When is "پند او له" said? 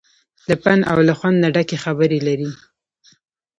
0.63-1.13